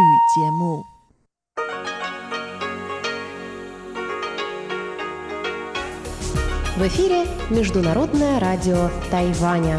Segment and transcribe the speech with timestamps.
[0.00, 0.82] 语节目。
[6.76, 9.78] В эфире Международное радио Тайваня.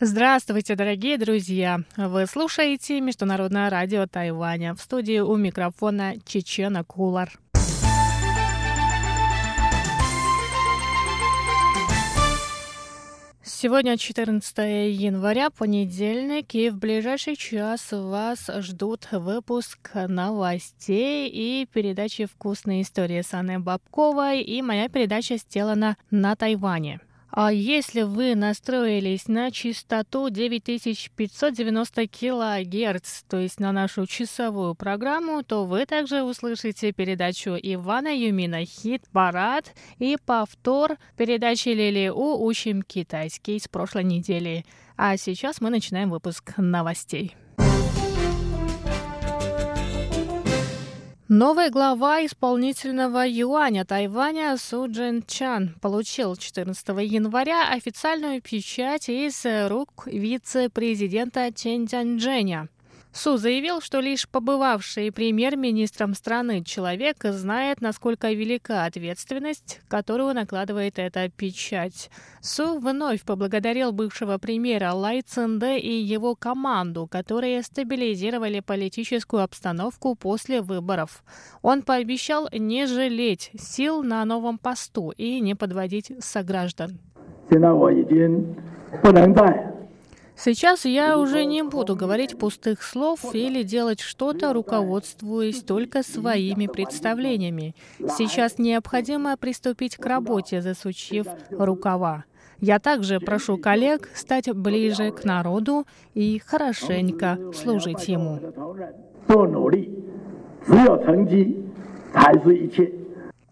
[0.00, 1.80] Здравствуйте, дорогие друзья!
[1.96, 4.74] Вы слушаете Международное радио Тайваня.
[4.74, 7.30] В студии у микрофона Чечена Кулар.
[13.59, 14.55] Сегодня 14
[14.93, 23.33] января, понедельник, и в ближайший час вас ждут выпуск новостей и передачи «Вкусные истории» с
[23.33, 26.99] Анной Бабковой, и моя передача сделана на Тайване.
[27.39, 35.65] А если вы настроились на частоту 9590 кГц, то есть на нашу часовую программу, то
[35.65, 43.67] вы также услышите передачу Ивана Юмина «Хит-парад» и повтор передачи Лили У «Учим китайский» с
[43.67, 44.65] прошлой недели.
[44.95, 47.35] А сейчас мы начинаем выпуск новостей.
[51.29, 60.07] Новый глава исполнительного юаня Тайваня Су Джин Чан получил 14 января официальную печать из рук
[60.07, 62.69] вице-президента Чен Цзяньчжэня.
[63.16, 71.28] Су заявил, что лишь побывавший премьер-министром страны человек знает, насколько велика ответственность, которую накладывает эта
[71.28, 72.10] печать.
[72.40, 80.62] Су вновь поблагодарил бывшего премьера Лай Цинде и его команду, которые стабилизировали политическую обстановку после
[80.62, 81.22] выборов.
[81.60, 86.98] Он пообещал не жалеть сил на новом посту и не подводить сограждан.
[87.50, 88.56] 现在我已经
[89.02, 89.72] 不能再
[90.37, 97.75] Сейчас я уже не буду говорить пустых слов или делать что-то, руководствуясь только своими представлениями.
[98.17, 102.25] Сейчас необходимо приступить к работе, засучив рукава.
[102.59, 108.39] Я также прошу коллег стать ближе к народу и хорошенько служить ему.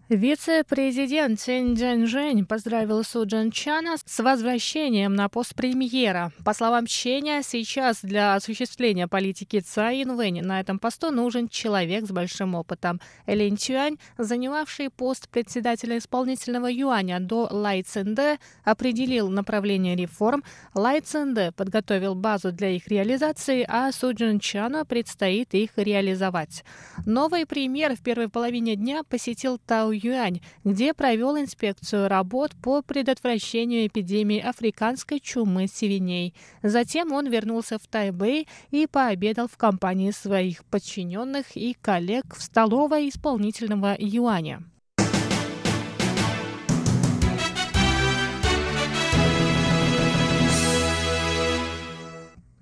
[0.08, 6.30] Вице-президент Цин Джэньжэнь поздравил Су Джин Чана с возвращением на пост премьера.
[6.44, 12.12] По словам Ченя, сейчас для осуществления политики Цай Инвэнь на этом посту нужен человек с
[12.12, 13.00] большим опытом.
[13.26, 20.44] Лин Цюань, занимавший пост председателя исполнительного юаня до Лай Цинде, определил направление реформ.
[20.72, 26.62] Лай Цинде подготовил базу для их реализации, а Су Чану предстоит их реализовать.
[27.06, 33.86] Новый премьер в первой половине дня посетил Тау Юань, где провел инспекцию работ по предотвращению
[33.86, 36.34] эпидемии африканской чумы свиней.
[36.62, 43.08] Затем он вернулся в Тайбэй и пообедал в компании своих подчиненных и коллег в столовой
[43.08, 44.62] исполнительного юаня.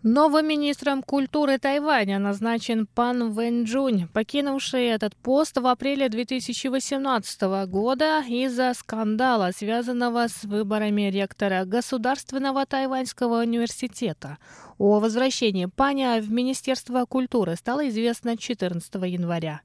[0.06, 8.74] Новым министром культуры Тайваня назначен Пан Вэньчжунь, покинувший этот пост в апреле 2018 года из-за
[8.74, 14.36] скандала, связанного с выборами ректора Государственного тайваньского университета.
[14.76, 19.62] О возвращении Паня в Министерство культуры стало известно 14 января.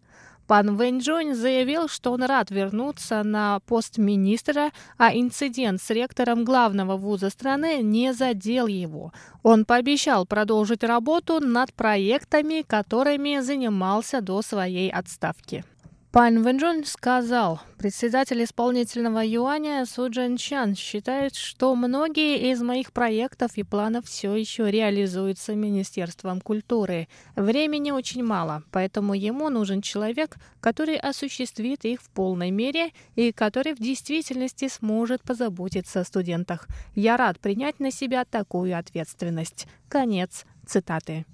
[0.50, 6.98] Пан Вэньчжунь заявил, что он рад вернуться на пост министра, а инцидент с ректором главного
[6.98, 9.14] вуза страны не задел его.
[9.44, 15.64] Он пообещал продолжить работу над проектами, которыми занимался до своей отставки.
[16.12, 23.52] Пан Вэнджун сказал, председатель исполнительного юаня Су Джен Чан считает, что многие из моих проектов
[23.58, 27.08] и планов все еще реализуются Министерством культуры.
[27.36, 33.76] Времени очень мало, поэтому ему нужен человек, который осуществит их в полной мере и который
[33.76, 36.68] в действительности сможет позаботиться о студентах.
[36.96, 39.68] Я рад принять на себя такую ответственность.
[39.90, 41.28] Конец цитаты.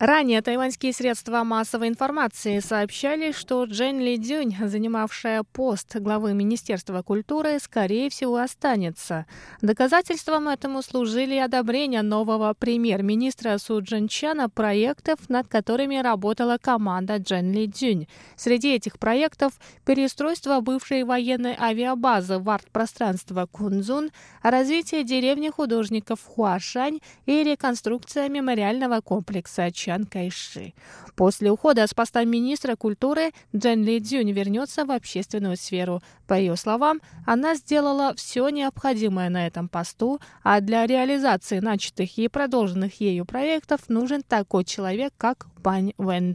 [0.00, 7.58] Ранее тайваньские средства массовой информации сообщали, что Джен Ли Дюнь, занимавшая пост главы Министерства культуры,
[7.60, 9.26] скорее всего останется.
[9.60, 17.52] Доказательством этому служили одобрение нового премьер-министра Су Джин Чана проектов, над которыми работала команда Джен
[17.52, 18.08] Ли Дюнь.
[18.36, 19.52] Среди этих проектов
[19.84, 29.70] переустройство бывшей военной авиабазы в арт-пространство Кунзун, развитие деревни художников Хуашань и реконструкция мемориального комплекса
[29.70, 30.72] Чан Чан Кайши.
[31.16, 36.00] После ухода с поста министра культуры Джен Ли Цзюнь вернется в общественную сферу.
[36.28, 42.28] По ее словам, она сделала все необходимое на этом посту, а для реализации начатых и
[42.28, 46.34] продолженных ею проектов нужен такой человек, как Пань Вэн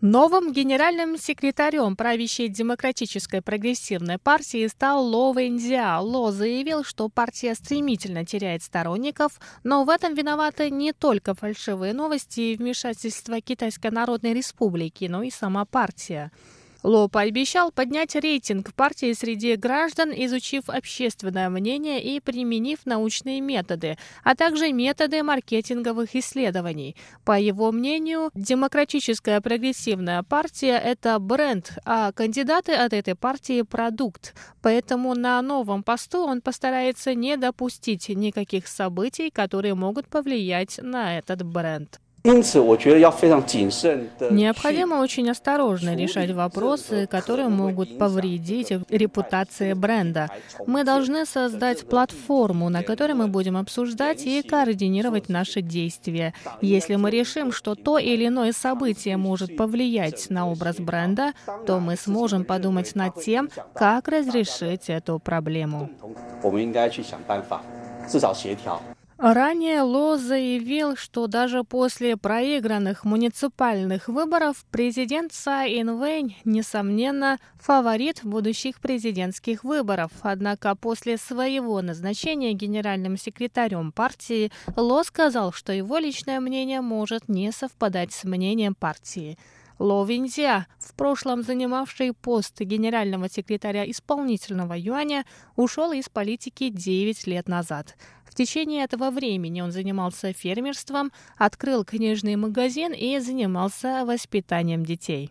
[0.00, 5.98] Новым генеральным секретарем правящей демократической прогрессивной партии стал Ло Вэнзя.
[5.98, 12.40] Ло заявил, что партия стремительно теряет сторонников, но в этом виноваты не только фальшивые новости
[12.40, 16.30] и вмешательство Китайской Народной Республики, но и сама партия.
[16.82, 24.36] Ло пообещал поднять рейтинг партии среди граждан, изучив общественное мнение и применив научные методы, а
[24.36, 26.96] также методы маркетинговых исследований.
[27.24, 34.34] По его мнению, демократическая прогрессивная партия– это бренд, а кандидаты от этой партии– продукт.
[34.62, 41.42] Поэтому на новом посту он постарается не допустить никаких событий, которые могут повлиять на этот
[41.42, 42.00] бренд.
[44.30, 50.28] Необходимо очень осторожно решать вопросы, которые могут повредить репутации бренда.
[50.66, 56.34] Мы должны создать платформу, на которой мы будем обсуждать и координировать наши действия.
[56.60, 61.32] Если мы решим, что то или иное событие может повлиять на образ бренда,
[61.66, 65.90] то мы сможем подумать над тем, как разрешить эту проблему.
[69.18, 78.80] Ранее Ло заявил, что даже после проигранных муниципальных выборов президент Цай Инвэнь, несомненно, фаворит будущих
[78.80, 80.12] президентских выборов.
[80.20, 87.50] Однако после своего назначения генеральным секретарем партии Ло сказал, что его личное мнение может не
[87.50, 89.36] совпадать с мнением партии.
[89.78, 97.48] Ло Винзя, в прошлом занимавший пост генерального секретаря исполнительного юаня, ушел из политики 9 лет
[97.48, 97.96] назад.
[98.24, 105.30] В течение этого времени он занимался фермерством, открыл книжный магазин и занимался воспитанием детей.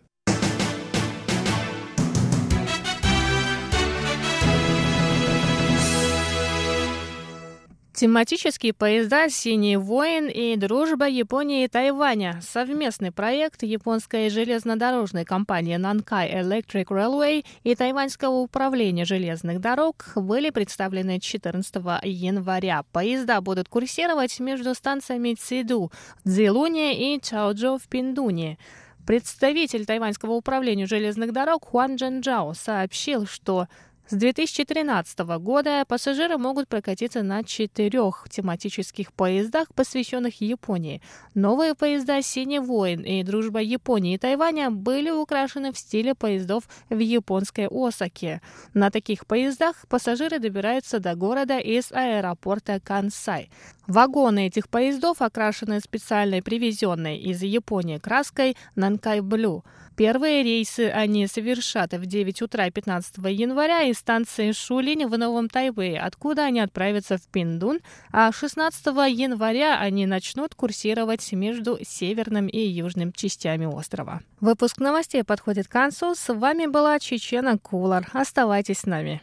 [7.98, 16.32] Тематические поезда «Синий воин» и «Дружба Японии и Тайваня»— совместный проект японской железнодорожной компании Nankai
[16.32, 21.74] Electric Railway и тайваньского управления железных дорог были представлены 14
[22.04, 22.84] января.
[22.92, 25.90] Поезда будут курсировать между станциями Циду
[26.24, 28.58] Цзилуне и Чаоджо в Пиндуне.
[29.08, 33.66] Представитель тайваньского управления железных дорог Хуан Джанжао сообщил, что
[34.10, 41.02] с 2013 года пассажиры могут прокатиться на четырех тематических поездах, посвященных Японии.
[41.34, 46.98] Новые поезда «Синий воин» и «Дружба Японии и Тайваня» были украшены в стиле поездов в
[46.98, 48.40] японской Осаке.
[48.72, 53.50] На таких поездах пассажиры добираются до города из аэропорта Кансай.
[53.88, 59.64] Вагоны этих поездов окрашены специальной привезенной из Японии краской «Нанкай Блю».
[59.96, 65.98] Первые рейсы они совершат в 9 утра 15 января из станции Шулинь в Новом Тайбэе,
[65.98, 67.80] откуда они отправятся в Пиндун,
[68.12, 74.20] а 16 января они начнут курсировать между северным и южным частями острова.
[74.40, 76.14] Выпуск новостей подходит к концу.
[76.14, 78.06] С вами была Чечена Кулар.
[78.12, 79.22] Оставайтесь с нами.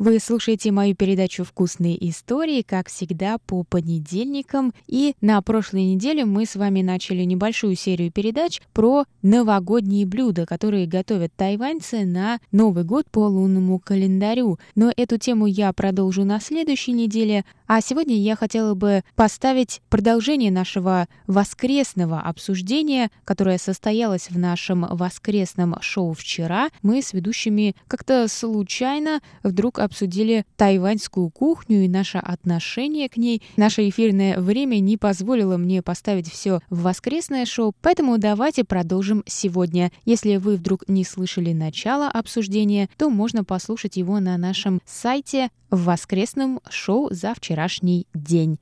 [0.00, 4.72] Вы слушаете мою передачу «Вкусные истории», как всегда, по понедельникам.
[4.86, 10.86] И на прошлой неделе мы с вами начали небольшую серию передач про новогодние блюда, которые
[10.86, 14.58] готовят тайваньцы на Новый год по лунному календарю.
[14.74, 17.44] Но эту тему я продолжу на следующей неделе.
[17.66, 25.76] А сегодня я хотела бы поставить продолжение нашего воскресного обсуждения, которое состоялось в нашем воскресном
[25.82, 26.70] шоу вчера.
[26.80, 33.42] Мы с ведущими как-то случайно вдруг обсудили тайваньскую кухню и наше отношение к ней.
[33.56, 39.90] Наше эфирное время не позволило мне поставить все в воскресное шоу, поэтому давайте продолжим сегодня.
[40.04, 45.84] Если вы вдруг не слышали начало обсуждения, то можно послушать его на нашем сайте в
[45.84, 48.58] воскресном шоу за вчерашний день.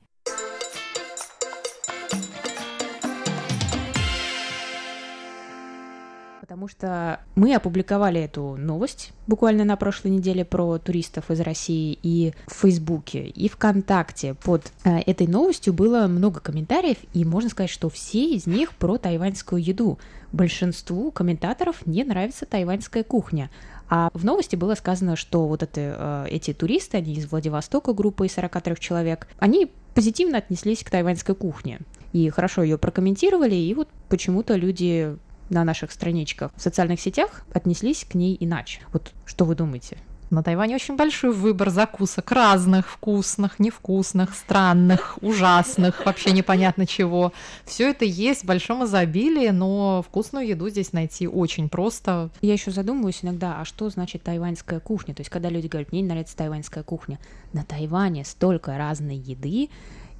[6.49, 12.33] Потому что мы опубликовали эту новость буквально на прошлой неделе про туристов из России и
[12.47, 14.33] в Фейсбуке, и ВКонтакте.
[14.33, 18.97] Под э, этой новостью было много комментариев, и можно сказать, что все из них про
[18.97, 19.99] тайваньскую еду.
[20.31, 23.51] Большинству комментаторов не нравится тайваньская кухня.
[23.87, 28.23] А в новости было сказано, что вот это, э, эти туристы, они из Владивостока, группа
[28.23, 31.79] из 43 человек, они позитивно отнеслись к тайваньской кухне
[32.11, 35.15] и хорошо ее прокомментировали, и вот почему-то люди
[35.49, 38.81] на наших страничках в социальных сетях отнеслись к ней иначе.
[38.91, 39.97] Вот что вы думаете?
[40.29, 47.33] На Тайване очень большой выбор закусок разных, вкусных, невкусных, странных, ужасных, вообще непонятно чего.
[47.65, 52.29] Все это есть в большом изобилии, но вкусную еду здесь найти очень просто.
[52.41, 55.15] Я еще задумываюсь иногда, а что значит тайваньская кухня?
[55.15, 57.17] То есть, когда люди говорят, мне не нравится тайваньская кухня,
[57.51, 59.69] на Тайване столько разной еды,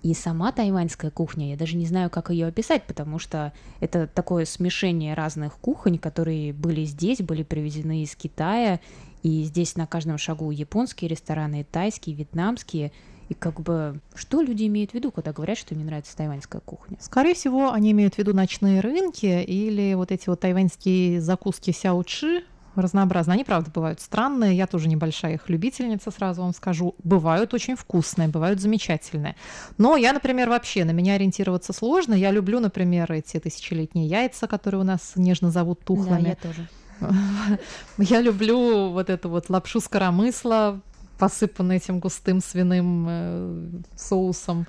[0.02, 4.46] и сама тайваньская кухня, я даже не знаю, как ее описать, потому что это такое
[4.46, 8.80] смешение разных кухонь, которые были здесь, были привезены из Китая,
[9.24, 12.92] и здесь на каждом шагу японские рестораны, тайские, вьетнамские.
[13.28, 16.62] И как бы, что люди имеют в виду, когда говорят, что им не нравится тайваньская
[16.62, 16.98] кухня?
[17.00, 22.44] Скорее всего, они имеют в виду ночные рынки или вот эти вот тайваньские закуски сяо-чи,
[22.82, 23.36] разнообразные.
[23.36, 24.56] Они, правда, бывают странные.
[24.56, 26.96] Я тоже небольшая их любительница, сразу вам скажу.
[27.04, 29.36] Бывают очень вкусные, бывают замечательные.
[29.78, 32.14] Но я, например, вообще на меня ориентироваться сложно.
[32.14, 36.24] Я люблю, например, эти тысячелетние яйца, которые у нас нежно зовут тухлыми.
[36.24, 36.70] Да, я тоже.
[37.98, 40.82] Я люблю вот эту вот лапшу с коромысла,
[41.18, 44.68] посыпанную этим густым свиным э, соусом.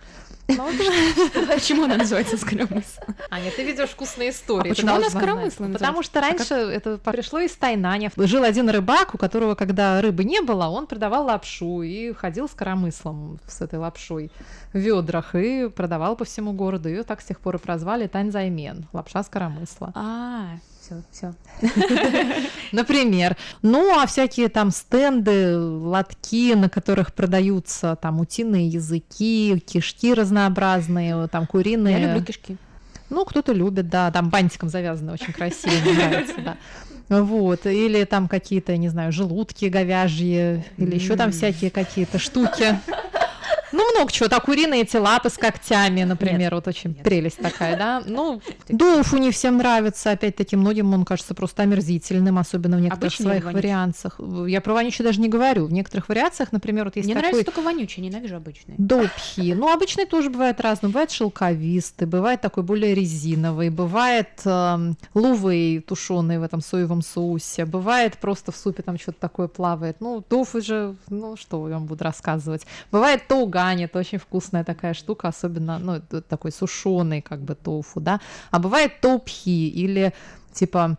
[1.48, 3.00] Почему она называется скоромысл?
[3.30, 4.70] Аня, ты ведешь вкусные истории.
[4.70, 8.10] А почему она скоромысл Потому что раньше это пришло из Тайнаня.
[8.16, 12.52] Жил один рыбак, у которого, когда рыбы не было, он продавал лапшу и ходил с
[12.52, 14.30] коромыслом с этой лапшой
[14.72, 16.88] в ведрах и продавал по всему городу.
[16.88, 19.92] Ее так с тех пор и прозвали Таньзаймен, лапша с коромысла.
[19.94, 21.34] А, все, все.
[22.72, 23.36] Например.
[23.62, 31.46] Ну, а всякие там стенды, лотки, на которых продаются там утиные языки, кишки разнообразные, там
[31.46, 32.00] куриные.
[32.00, 32.56] Я люблю кишки.
[33.10, 36.56] Ну, кто-то любит, да, там бантиком завязаны, очень красиво, мне нравится, да.
[37.08, 42.78] Вот, или там какие-то, не знаю, желудки говяжьи, или еще там всякие какие-то штуки.
[43.72, 44.28] Ну, много чего.
[44.28, 47.02] Так, куриные эти лапы с когтями, например, нет, вот очень нет.
[47.02, 48.02] прелесть такая, да.
[48.10, 53.40] Ну, доуфу не всем нравится, опять-таки, многим он кажется просто омерзительным, особенно в некоторых Обычный
[53.40, 54.20] своих вариациях.
[54.46, 55.66] Я про вонючий даже не говорю.
[55.66, 57.30] В некоторых вариациях, например, вот есть Мне такой...
[57.30, 58.74] нравится только вонючий, ненавижу обычный.
[58.78, 59.54] Допхи.
[59.54, 60.88] Ну, обычный тоже бывает разный.
[60.90, 68.18] Бывает шелковистый, бывает такой более резиновый, бывает э, лувый тушеный в этом соевом соусе, бывает
[68.18, 69.96] просто в супе там что-то такое плавает.
[70.00, 72.66] Ну, тофу же, ну, что я вам буду рассказывать.
[72.90, 78.00] Бывает тога, ткани, это очень вкусная такая штука, особенно, ну, такой сушеный как бы тофу,
[78.00, 78.20] да.
[78.50, 80.12] А бывает топхи или
[80.52, 80.96] типа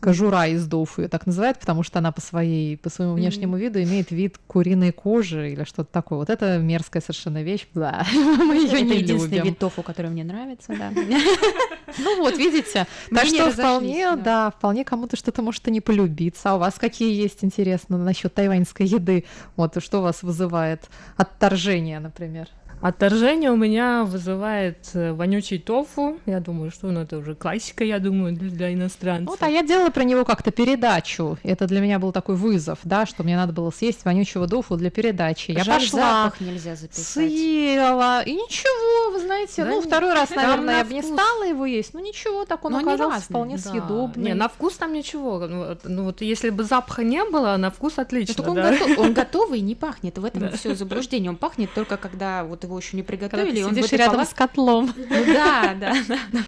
[0.00, 3.60] кожура из доуфу ее так называют, потому что она по своей, по своему внешнему mm-hmm.
[3.60, 6.18] виду имеет вид куриной кожи или что-то такое.
[6.18, 7.66] Вот это мерзкая совершенно вещь.
[7.74, 10.92] Да, мы ее не единственный вид тофу, который мне нравится, да.
[11.98, 16.50] Ну вот, видите, так что вполне, да, вполне кому-то что-то может и не полюбиться.
[16.50, 19.24] А у вас какие есть, интересно, насчет тайваньской еды?
[19.56, 22.48] Вот, что вас вызывает отторжение, например?
[22.84, 26.18] Отторжение у меня вызывает э, вонючий тофу.
[26.26, 29.30] Я думаю, что ну, это уже классика, я думаю, для иностранцев.
[29.30, 31.38] Вот, а я делала про него как-то передачу.
[31.44, 34.90] Это для меня был такой вызов, да, что мне надо было съесть вонючего тофу для
[34.90, 35.52] передачи.
[35.52, 37.06] Я Жаль, пошла, запах нельзя записать.
[37.06, 41.64] съела, и ничего, вы знаете, да ну, второй раз, наверное, я бы не стала его
[41.64, 43.62] есть, но ничего, так он но оказался вполне да.
[43.62, 44.24] съедобный.
[44.24, 45.38] Не, на вкус там ничего.
[45.46, 48.50] Ну, ну, вот если бы запаха не было, на вкус отлично, да?
[48.50, 50.50] он, готов, он готовый не пахнет, в этом да.
[50.50, 51.30] все заблуждение.
[51.30, 53.62] Он пахнет только когда вот его его еще не приготовили.
[53.62, 54.28] Когда ты сидишь рядом палат...
[54.28, 54.92] с котлом.
[55.14, 55.94] Ну да, да.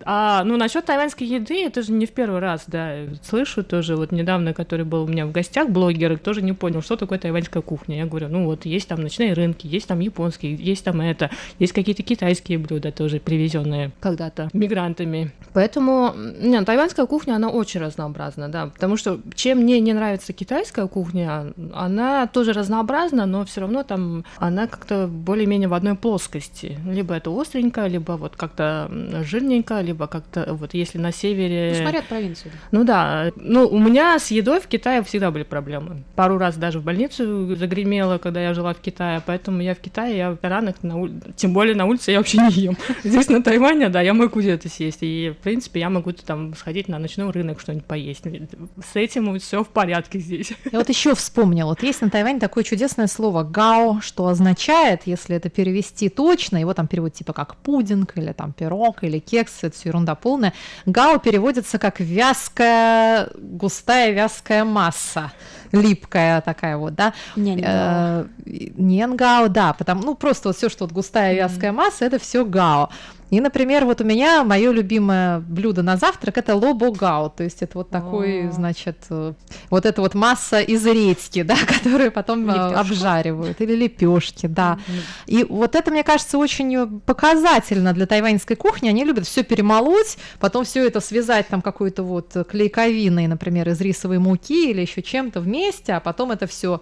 [0.04, 4.12] А, ну насчет тайваньской еды, это же не в первый раз, да, слышу тоже, вот
[4.12, 7.98] недавно, который был у меня в гостях, блогер, тоже не понял, что такое тайваньская кухня.
[7.98, 11.72] Я говорю, ну вот есть там ночные рынки, есть там японские, есть там это, есть
[11.72, 15.32] какие-то китайские блюда тоже привезенные когда-то мигрантами.
[15.52, 20.88] Поэтому, не, тайваньская кухня, она очень разнообразна, да, потому что чем мне не нравится китайская
[20.88, 26.78] кухня, она тоже разнообразна, но все равно там она как-то более-менее в одной плоскости плоскости.
[26.86, 28.90] Либо это остренько, либо вот как-то
[29.22, 31.74] жирненько, либо как-то вот если на севере...
[31.76, 32.52] Ну, смотря провинцию.
[32.70, 33.32] Ну да.
[33.36, 36.04] Ну, у меня с едой в Китае всегда были проблемы.
[36.14, 40.16] Пару раз даже в больницу загремела, когда я жила в Китае, поэтому я в Китае,
[40.16, 41.20] я в ресторанах, на ули...
[41.36, 42.76] тем более на улице я вообще не ем.
[43.04, 44.98] Здесь на Тайване, да, я могу где-то съесть.
[45.02, 48.22] И, в принципе, я могу там сходить на ночной рынок что-нибудь поесть.
[48.24, 50.52] С этим все в порядке здесь.
[50.72, 55.36] Я вот еще вспомнила, вот есть на Тайване такое чудесное слово «гао», что означает, если
[55.36, 59.58] это перевести перевести точно, его там переводят типа как пудинг или там пирог или кекс,
[59.62, 60.52] это все ерунда полная.
[60.86, 65.32] Гао переводится как вязкая, густая вязкая масса
[65.80, 67.12] липкая такая вот, да.
[67.36, 67.66] Ненгао.
[67.66, 72.44] Э, Ненгао, да, потому, ну, просто вот все, что вот густая вязкая масса, это все
[72.44, 72.90] гао.
[73.30, 77.78] И, например, вот у меня мое любимое блюдо на завтрак это лобогау, то есть это
[77.78, 78.52] вот такой, О.
[78.52, 79.32] значит, э,
[79.68, 82.80] вот эта вот масса из редьки, да, которую потом э, Лепёшка.
[82.80, 84.78] обжаривают, или лепешки, да.
[84.86, 85.00] Mm-hmm.
[85.26, 88.88] И вот это, мне кажется, очень показательно для тайваньской кухни.
[88.88, 94.18] Они любят все перемолоть, потом все это связать там какой-то вот клейковиной, например, из рисовой
[94.18, 96.80] муки или еще чем-то вместе, а потом это все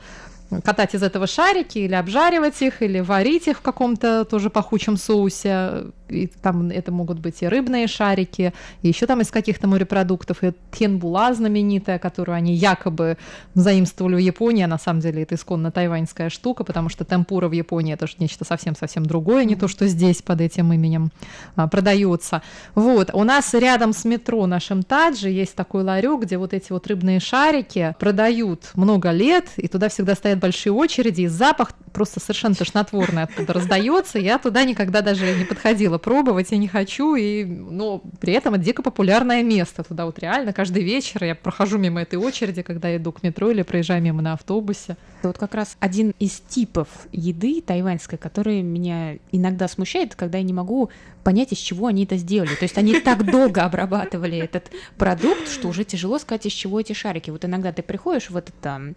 [0.62, 5.86] катать из этого шарики или обжаривать их, или варить их в каком-то тоже пахучем соусе.
[6.08, 10.52] И там это могут быть и рыбные шарики, и еще там из каких-то морепродуктов, и
[10.70, 13.16] тенбула знаменитая, которую они якобы
[13.54, 17.52] заимствовали в Японии, а на самом деле это исконно тайваньская штука, потому что темпура в
[17.52, 21.10] Японии это же нечто совсем-совсем другое, не то, что здесь под этим именем
[21.56, 22.42] а, продается.
[22.74, 26.86] Вот, у нас рядом с метро нашим Таджи есть такой ларек, где вот эти вот
[26.86, 32.54] рыбные шарики продают много лет, и туда всегда стоят большие очереди, и запах просто совершенно
[32.54, 34.18] тошнотворный оттуда раздается.
[34.18, 38.64] Я туда никогда даже не подходила пробовать, я не хочу, и, но при этом это
[38.64, 39.82] дико популярное место.
[39.84, 43.62] Туда вот реально каждый вечер я прохожу мимо этой очереди, когда иду к метро или
[43.62, 44.96] проезжаю мимо на автобусе.
[45.24, 50.44] Это вот как раз один из типов еды тайваньской, который меня иногда смущает, когда я
[50.44, 50.90] не могу
[51.22, 52.54] понять, из чего они это сделали.
[52.54, 56.92] То есть они так долго обрабатывали этот продукт, что уже тяжело сказать, из чего эти
[56.92, 57.30] шарики.
[57.30, 58.94] Вот иногда ты приходишь в этот там,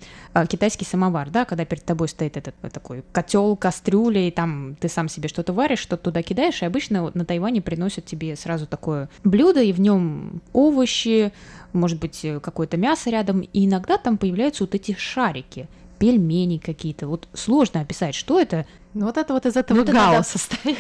[0.49, 5.07] китайский самовар, да, когда перед тобой стоит этот такой котел, кастрюля, и там ты сам
[5.07, 9.61] себе что-то варишь, что-то туда кидаешь, и обычно на Тайване приносят тебе сразу такое блюдо,
[9.61, 11.31] и в нем овощи,
[11.71, 17.07] может быть, какое-то мясо рядом, и иногда там появляются вот эти шарики пельмени какие-то.
[17.07, 18.65] Вот сложно описать, что это.
[18.93, 20.77] Ну вот это вот из этого ну, гао состоит.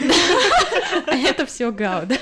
[1.07, 2.15] Это все гао, да?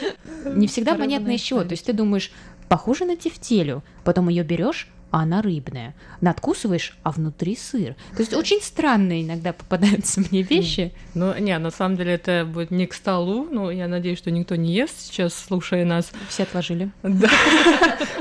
[0.46, 1.64] Не всегда понятно из чего.
[1.64, 2.32] То есть ты думаешь,
[2.68, 5.96] похоже на тефтелю, потом ее берешь, а она рыбная.
[6.20, 7.96] Надкусываешь, а внутри сыр.
[8.18, 10.92] То есть очень странные иногда попадаются мне вещи.
[11.14, 14.58] Ну, не, на самом деле это будет не к столу, но я надеюсь, что никто
[14.58, 16.12] не ест сейчас, слушая нас.
[16.28, 16.92] Все отложили.
[17.02, 17.30] Да.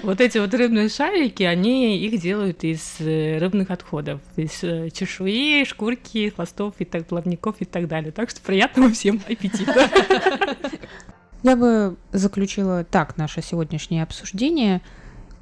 [0.04, 5.64] Вот эти вот рыбные шарики, они их делают из э, рыбных отходов, из э, чешуи,
[5.64, 8.12] шкурки, хвостов и так, плавников и так далее.
[8.12, 9.90] Так что приятного всем аппетита.
[11.42, 14.80] Я бы заключила так наше сегодняшнее обсуждение–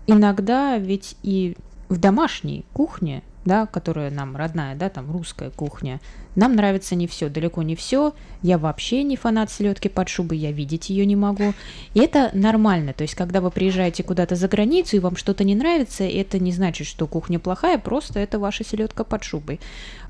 [0.07, 1.57] иногда ведь и
[1.89, 6.01] в домашней кухне, да, которая нам родная, да, там русская кухня,
[6.37, 8.15] нам нравится не все, далеко не все.
[8.41, 11.53] Я вообще не фанат селедки под шубой, я видеть ее не могу.
[11.95, 12.93] И это нормально.
[12.93, 16.53] То есть, когда вы приезжаете куда-то за границу и вам что-то не нравится, это не
[16.53, 19.61] значит, что кухня плохая, просто это ваша селедка под шубой.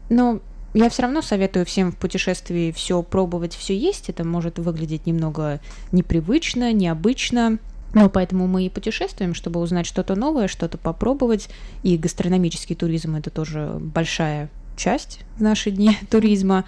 [0.08, 0.40] Но
[0.74, 4.08] я все равно советую всем в путешествии все пробовать, все есть.
[4.08, 7.58] Это может выглядеть немного непривычно, необычно,
[7.94, 11.48] ну, поэтому мы и путешествуем, чтобы узнать что-то новое, что-то попробовать.
[11.82, 16.64] И гастрономический туризм– это тоже большая часть в наши дни туризма.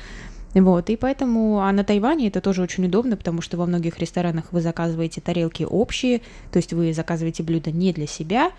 [0.52, 4.52] Вот, и поэтому, а на Тайване это тоже очень удобно, потому что во многих ресторанах
[4.52, 6.20] вы заказываете тарелки общие,
[6.52, 8.52] то есть вы заказываете блюдо не для себя,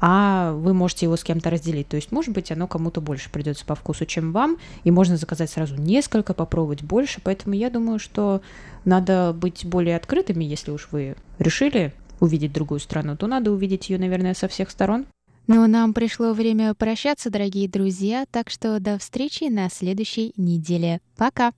[0.00, 1.88] а вы можете его с кем-то разделить.
[1.88, 5.50] То есть, может быть, оно кому-то больше придется по вкусу, чем вам, и можно заказать
[5.50, 7.20] сразу несколько, попробовать больше.
[7.22, 8.40] Поэтому я думаю, что
[8.84, 13.98] надо быть более открытыми, если уж вы решили увидеть другую страну, то надо увидеть ее,
[13.98, 15.06] наверное, со всех сторон.
[15.46, 21.00] Но нам пришло время прощаться, дорогие друзья, так что до встречи на следующей неделе.
[21.16, 21.52] Пока!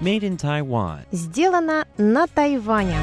[0.00, 1.00] Made in Taiwan.
[1.10, 2.98] Сделано на Тайване.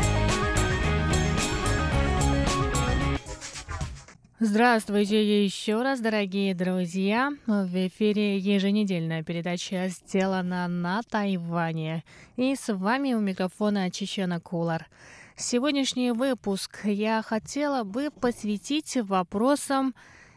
[4.40, 7.34] Здравствуйте еще раз, дорогие друзья!
[7.48, 12.06] В эфире еженедельная передача «Сделана на Тайване».
[12.38, 14.88] И с вами у микрофона Чечена Кулар.
[15.36, 19.94] Сегодняшний выпуск я хотела бы посвятить вопросам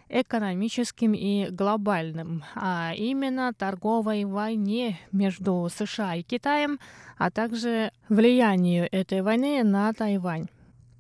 [0.09, 6.79] экономическим и глобальным, а именно торговой войне между США и Китаем,
[7.17, 10.49] а также влиянию этой войны на Тайвань.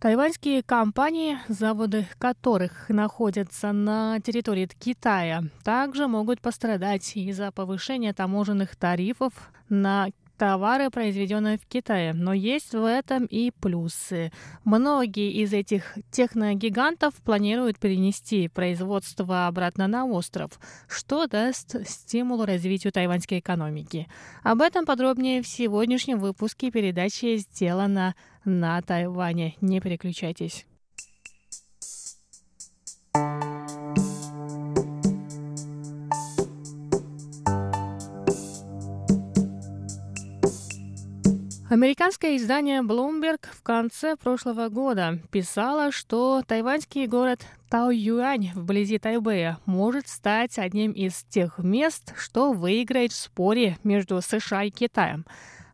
[0.01, 9.33] Тайваньские компании, заводы которых находятся на территории Китая, также могут пострадать из-за повышения таможенных тарифов
[9.69, 12.15] на товары, произведенные в Китае.
[12.15, 14.33] Но есть в этом и плюсы.
[14.65, 20.53] Многие из этих техногигантов планируют перенести производство обратно на остров,
[20.89, 24.07] что даст стимул развитию тайваньской экономики.
[24.43, 29.57] Об этом подробнее в сегодняшнем выпуске передачи «Сделано на Тайване».
[29.61, 30.65] Не переключайтесь.
[41.71, 50.09] Американское издание Bloomberg в конце прошлого года писало, что тайваньский город Таоюань вблизи Тайбэя может
[50.09, 55.27] стать одним из тех мест, что выиграет в споре между США и Китаем.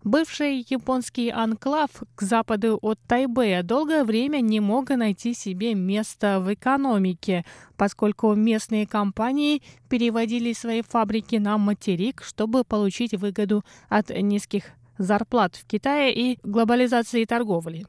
[0.03, 6.53] Бывший японский анклав к западу от Тайбэя долгое время не мог найти себе место в
[6.53, 7.45] экономике,
[7.77, 14.65] поскольку местные компании переводили свои фабрики на материк, чтобы получить выгоду от низких
[14.99, 17.87] зарплат в Китае и глобализации торговли.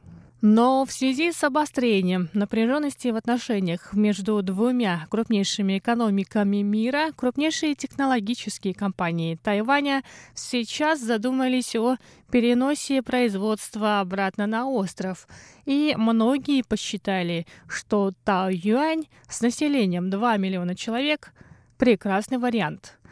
[0.47, 8.75] Но в связи с обострением напряженности в отношениях между двумя крупнейшими экономиками мира, крупнейшие технологические
[8.75, 10.03] компании Тайваня
[10.35, 11.95] сейчас задумались о
[12.31, 15.27] переносе производства обратно на остров.
[15.65, 21.33] И многие посчитали, что Тао-Юань с населением 2 миллиона человек–
[21.79, 22.99] прекрасный вариант–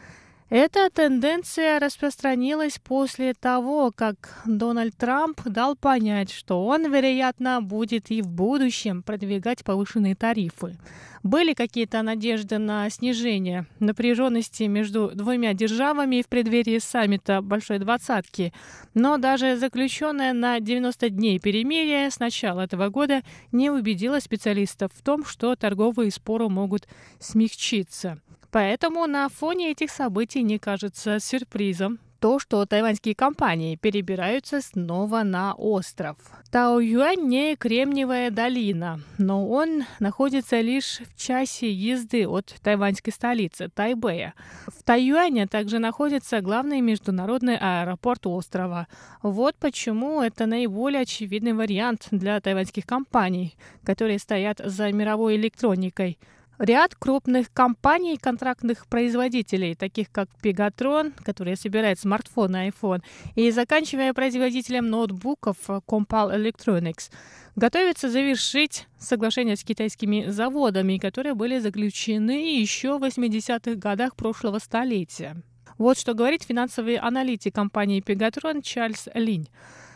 [0.56, 8.22] эта тенденция распространилась после того, как Дональд Трамп дал понять, что он, вероятно, будет и
[8.22, 10.76] в будущем продвигать повышенные тарифы.
[11.24, 18.52] Были какие-то надежды на снижение напряженности между двумя державами в преддверии саммита Большой Двадцатки,
[18.94, 25.02] но даже заключенное на 90 дней перемирие с начала этого года не убедило специалистов в
[25.02, 26.86] том, что торговые споры могут
[27.18, 28.20] смягчиться.
[28.54, 35.54] Поэтому на фоне этих событий не кажется сюрпризом то, что тайваньские компании перебираются снова на
[35.54, 36.16] остров.
[36.52, 44.34] Тао-Юань не Кремниевая долина, но он находится лишь в часе езды от тайваньской столицы Тайбэя.
[44.68, 48.86] В Тайюане также находится главный международный аэропорт острова.
[49.20, 56.20] Вот почему это наиболее очевидный вариант для тайваньских компаний, которые стоят за мировой электроникой–
[56.58, 63.02] Ряд крупных компаний, контрактных производителей, таких как Pegatron, который собирает смартфоны iPhone,
[63.34, 67.10] и заканчивая производителем ноутбуков Compal Electronics,
[67.56, 75.36] готовится завершить соглашение с китайскими заводами, которые были заключены еще в 80-х годах прошлого столетия.
[75.76, 79.48] Вот что говорит финансовый аналитик компании Pegatron Чарльз Линь.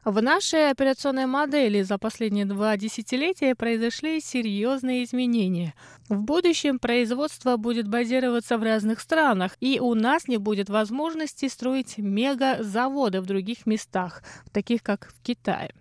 [0.04, 5.74] В нашей операционной модели за последние два десятилетия произошли серьезные изменения.
[6.08, 11.98] В будущем производство будет базироваться в разных странах, и у нас не будет возможности строить
[11.98, 15.74] мегазаводы в других местах, таких как в Китае.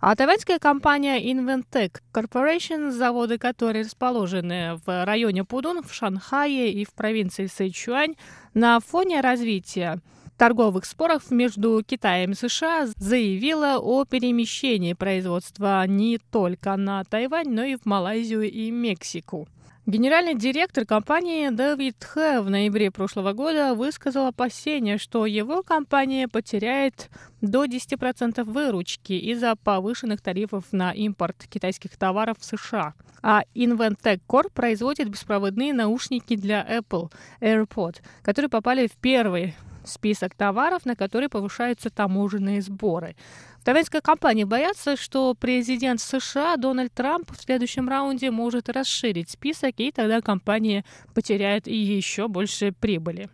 [0.00, 6.92] А тайваньская компания Inventec Corporation, заводы которой расположены в районе Пудун, в Шанхае и в
[6.92, 8.14] провинции Сэйчуань,
[8.54, 9.98] на фоне развития
[10.36, 17.64] торговых споров между Китаем и США заявила о перемещении производства не только на Тайвань, но
[17.64, 19.48] и в Малайзию и Мексику.
[19.88, 27.08] Генеральный директор компании Дэвид Хэ в ноябре прошлого года высказал опасение, что его компания потеряет
[27.40, 32.92] до 10% выручки из-за повышенных тарифов на импорт китайских товаров в США.
[33.22, 39.54] А Inventec Corp производит беспроводные наушники для Apple AirPod, которые попали в первый
[39.88, 43.16] список товаров, на которые повышаются таможенные сборы.
[43.64, 49.92] Тайваньская компания боятся, что президент США Дональд Трамп в следующем раунде может расширить список, и
[49.92, 53.28] тогда компания потеряет еще больше прибыли.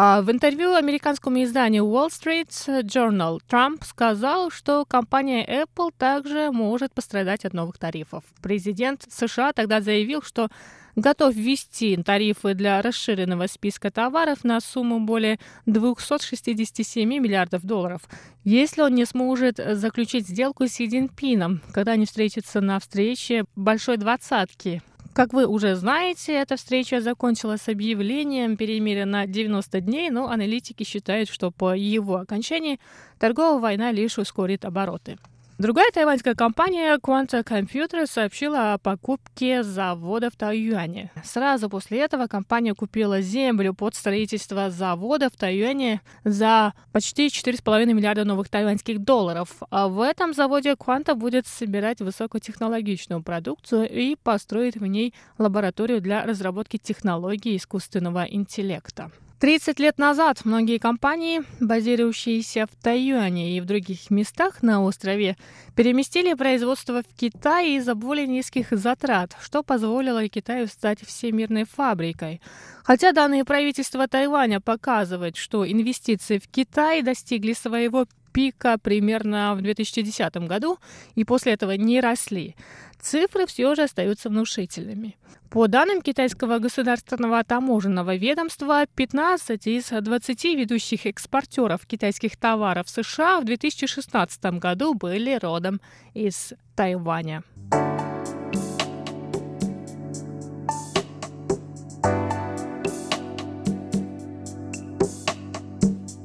[0.00, 2.50] А в интервью американскому изданию Wall Street
[2.84, 8.22] Journal Трамп сказал, что компания Apple также может пострадать от новых тарифов.
[8.40, 10.50] Президент США тогда заявил, что
[10.98, 18.02] готов ввести тарифы для расширенного списка товаров на сумму более 267 миллиардов долларов,
[18.44, 23.96] если он не сможет заключить сделку с Си Цзиньпином, когда они встретятся на встрече Большой
[23.96, 24.82] Двадцатки.
[25.14, 31.28] Как вы уже знаете, эта встреча закончилась объявлением перемирия на 90 дней, но аналитики считают,
[31.28, 32.78] что по его окончании
[33.18, 35.18] торговая война лишь ускорит обороты.
[35.58, 41.10] Другая тайваньская компания Quanta Computer сообщила о покупке завода в Тайюане.
[41.24, 48.24] Сразу после этого компания купила землю под строительство завода в Тайюане за почти 4,5 миллиарда
[48.24, 49.48] новых тайваньских долларов.
[49.70, 56.24] А в этом заводе Quanta будет собирать высокотехнологичную продукцию и построить в ней лабораторию для
[56.24, 59.10] разработки технологий искусственного интеллекта.
[59.40, 65.36] 30 лет назад многие компании, базирующиеся в Тайюане и в других местах на острове,
[65.76, 72.40] переместили производство в Китай из-за более низких затрат, что позволило Китаю стать всемирной фабрикой.
[72.82, 78.06] Хотя данные правительства Тайваня показывают, что инвестиции в Китай достигли своего
[78.38, 80.78] пика примерно в 2010 году
[81.16, 82.54] и после этого не росли
[83.00, 85.16] цифры все же остаются внушительными.
[85.50, 93.44] По данным китайского государственного таможенного ведомства, 15 из 20 ведущих экспортеров китайских товаров США в
[93.44, 95.80] 2016 году были родом
[96.14, 97.42] из Тайваня.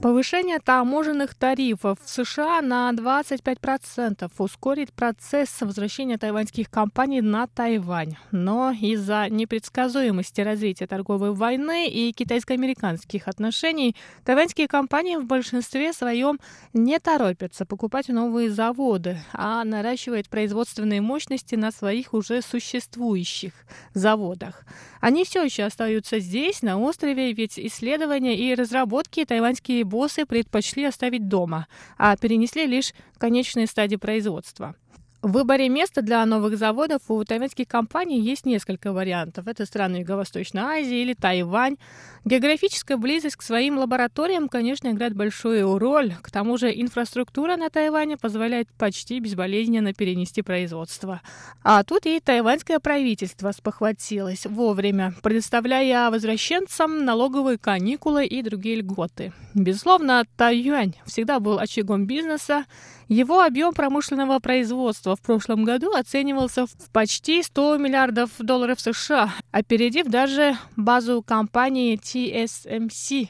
[0.04, 8.18] Повышение таможенных тарифов в США на 25% ускорит процесс возвращения тайваньских компаний на Тайвань.
[8.30, 16.38] Но из-за непредсказуемости развития торговой войны и китайско-американских отношений тайваньские компании в большинстве своем
[16.74, 23.54] не торопятся покупать новые заводы, а наращивают производственные мощности на своих уже существующих
[23.94, 24.66] заводах.
[25.00, 31.28] Они все еще остаются здесь, на острове, ведь исследования и разработки тайваньские боссы предпочли оставить
[31.28, 34.76] дома, а перенесли лишь конечные стадии производства.
[35.24, 39.48] В выборе места для новых заводов у тайваньских компаний есть несколько вариантов.
[39.48, 41.78] Это страны Юго-Восточной Азии или Тайвань.
[42.26, 46.14] Географическая близость к своим лабораториям, конечно, играет большую роль.
[46.22, 51.22] К тому же инфраструктура на Тайване позволяет почти безболезненно перенести производство.
[51.64, 59.32] А тут и тайваньское правительство спохватилось вовремя, предоставляя возвращенцам налоговые каникулы и другие льготы.
[59.54, 62.66] Безусловно, Тайюань всегда был очагом бизнеса,
[63.14, 70.08] его объем промышленного производства в прошлом году оценивался в почти 100 миллиардов долларов США, опередив
[70.08, 73.30] даже базу компании TSMC,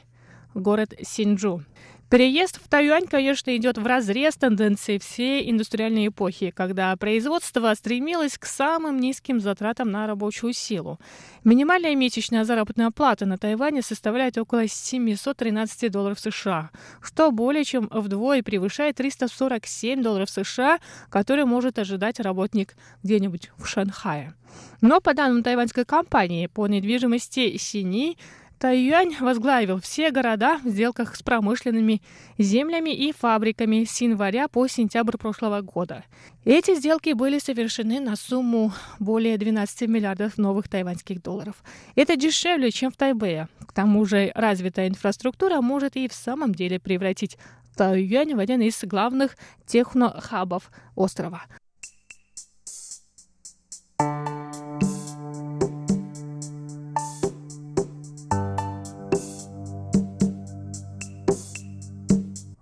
[0.54, 1.62] город Синджу.
[2.10, 8.44] Переезд в Тайюань, конечно, идет в разрез тенденции всей индустриальной эпохи, когда производство стремилось к
[8.44, 11.00] самым низким затратам на рабочую силу.
[11.44, 18.42] Минимальная месячная заработная плата на Тайване составляет около 713 долларов США, что более чем вдвое
[18.42, 20.78] превышает 347 долларов США,
[21.10, 24.34] которые может ожидать работник где-нибудь в Шанхае.
[24.80, 28.18] Но по данным тайваньской компании по недвижимости Сини,
[28.58, 32.00] Тайюань возглавил все города в сделках с промышленными
[32.38, 36.04] землями и фабриками с января по сентябрь прошлого года.
[36.44, 41.62] Эти сделки были совершены на сумму более 12 миллиардов новых тайваньских долларов.
[41.94, 43.48] Это дешевле, чем в Тайбэе.
[43.66, 47.36] К тому же развитая инфраструктура может и в самом деле превратить
[47.76, 49.36] Тайюань в один из главных
[49.66, 51.42] технохабов острова.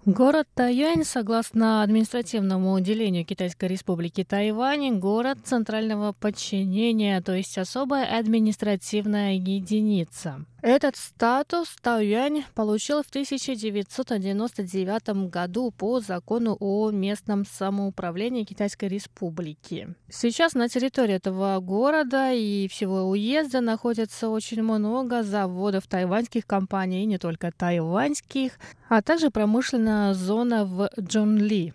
[0.04, 9.34] Город Тайюань, согласно административному отделению Китайской республики Тайвань, город центрального подчинения, то есть особая административная
[9.34, 10.44] единица.
[10.60, 19.88] Этот статус Тайюань получил в 1999 году по закону о местном самоуправлении Китайской Республики.
[20.08, 27.06] Сейчас на территории этого города и всего уезда находится очень много заводов тайваньских компаний, и
[27.06, 28.52] не только тайваньских,
[28.88, 31.74] а также промышленная зона в Джонли.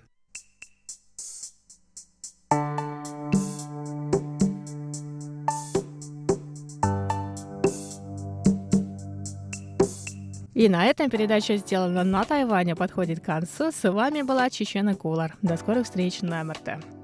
[10.58, 13.72] И на этом передача сделана на Тайване подходит к концу.
[13.72, 15.38] С вами была Чечена Кулар.
[15.44, 16.97] До скорых встреч на МРТ.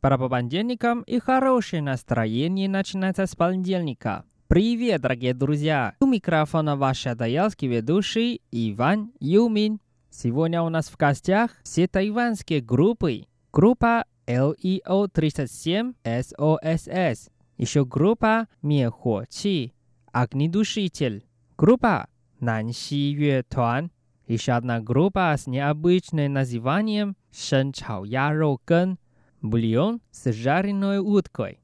[0.00, 4.26] Пора по понедельникам и хорошее настроение начинается с понедельника.
[4.46, 5.94] Привет, дорогие друзья!
[6.00, 9.80] У микрофона ваш даялский ведущий Иван Юмин.
[10.10, 13.24] Сегодня у нас в гостях все тайванские группы.
[13.54, 17.30] Группа LEO 37 SOSS.
[17.56, 19.72] Еще группа Мехо Чи.
[20.12, 21.24] Огнедушитель.
[21.56, 22.06] Группа
[22.38, 23.90] Нанси Юэ Туан.
[24.26, 28.98] Еще одна группа с необычным названием Шэн Чао Я Роу Ген–
[29.42, 31.60] бульон с жареной уткой.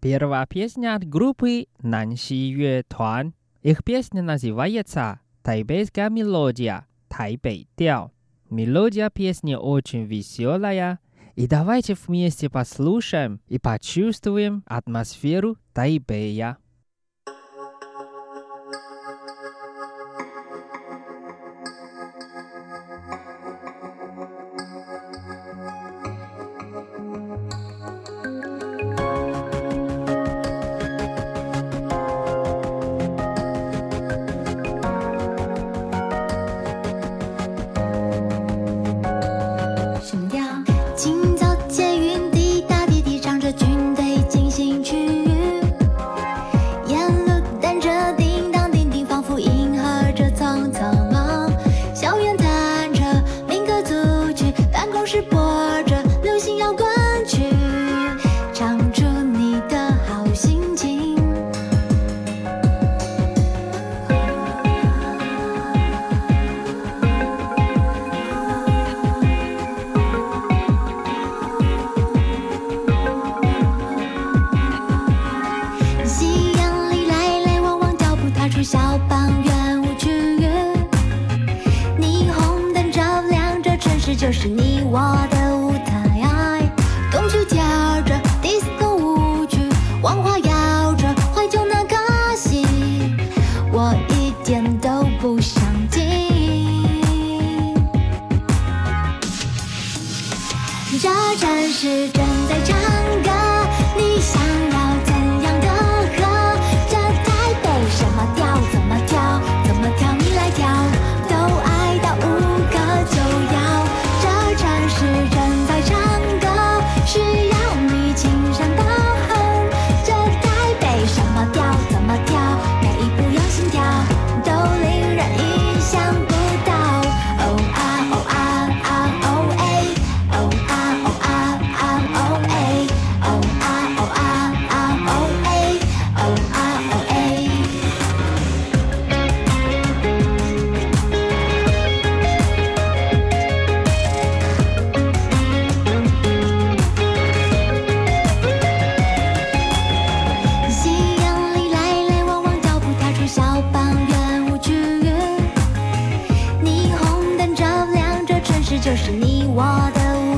[0.00, 3.34] Первая песня от группы Нанси Юэ Туан.
[3.62, 8.10] Их песня называется «Тайбэйская мелодия» «Тайбэй Дяо».
[8.50, 10.98] Мелодия песни очень веселая,
[11.34, 16.58] и давайте вместе послушаем и почувствуем атмосферу Тайбэя.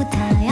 [0.04, 0.43] কোথায়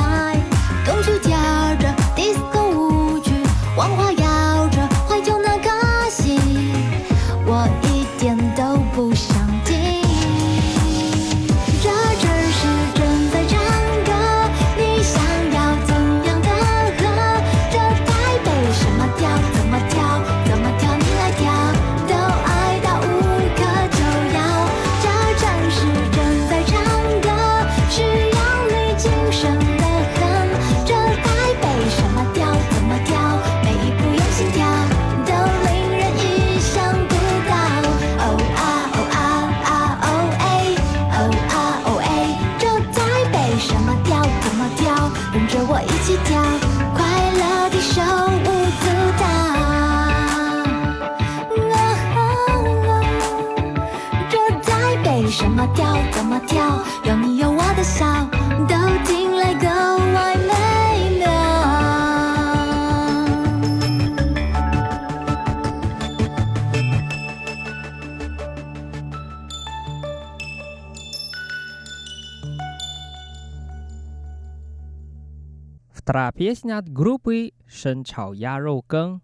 [76.12, 79.22] Вторая песня от группы «Шенчао Яроу Гэн,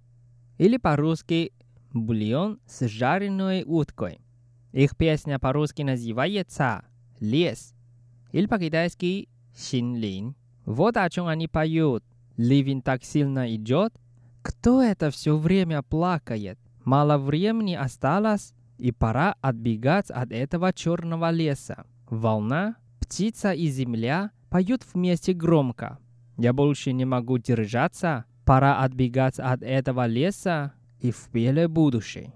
[0.57, 1.53] или по-русски
[1.93, 4.23] «Бульон с жареной уткой».
[4.73, 6.87] Их песня по-русски называется
[7.21, 7.75] «Лес»
[8.33, 10.35] или по-китайски «Синлин».
[10.65, 12.05] Вот о чем они поют.
[12.39, 13.93] Ливень так сильно идет.
[14.41, 16.59] Кто это все время плакает?
[16.87, 21.85] Мало времени осталось, и пора отбегать от этого черного леса.
[22.09, 25.99] Волна, птица и земля поют вместе громко.
[26.39, 28.25] Я больше не могу держаться.
[28.45, 32.33] Пора отбегать от этого леса и в белое будущее.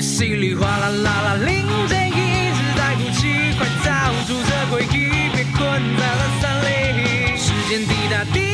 [0.00, 5.60] 稀里哗啦啦啦，零件一直在哭泣，快抓住这回忆，别困
[5.96, 7.36] 在了山里。
[7.36, 8.53] 时间滴答滴，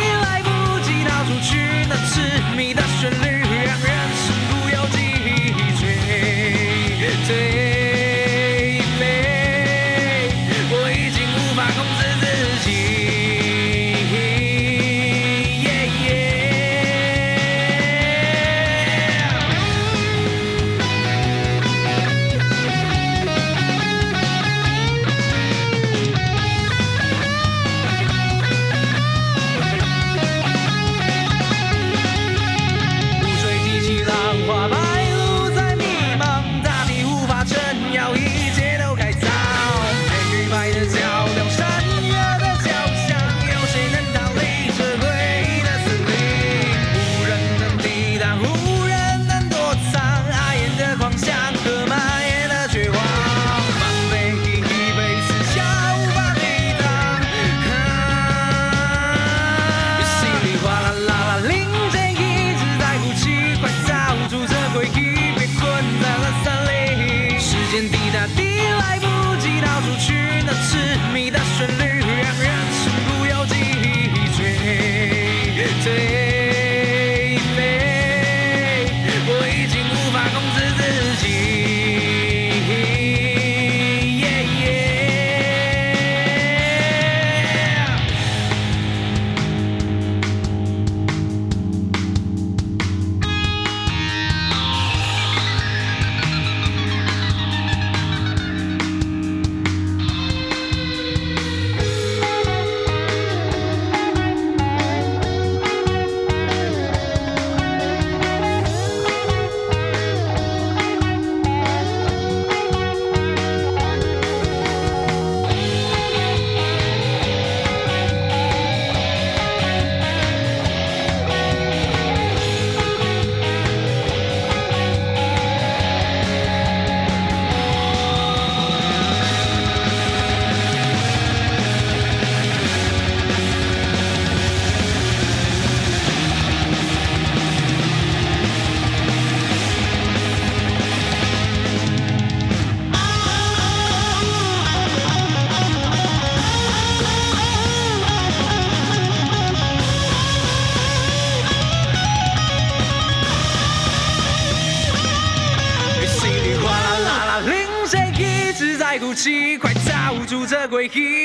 [160.71, 161.20] 过去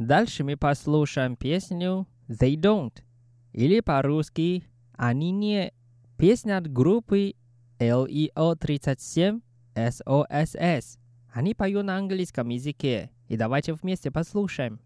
[0.00, 3.02] Дальше мы послушаем песню They Don't,
[3.52, 4.64] или по-русски
[4.96, 5.74] Они не.
[6.16, 7.34] Песня от группы
[7.78, 9.42] LEO37
[9.74, 10.98] SOSS.
[11.30, 13.10] Они поют на английском языке.
[13.28, 14.80] И давайте вместе послушаем.